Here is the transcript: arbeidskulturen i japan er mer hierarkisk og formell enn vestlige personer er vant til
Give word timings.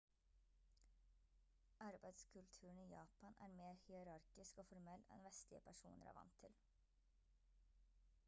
arbeidskulturen 1.87 2.79
i 2.83 2.85
japan 2.91 3.35
er 3.47 3.53
mer 3.59 3.77
hierarkisk 3.83 4.61
og 4.63 4.67
formell 4.71 5.05
enn 5.17 5.25
vestlige 5.29 5.63
personer 5.69 6.09
er 6.13 6.17
vant 6.21 6.41
til 6.45 6.57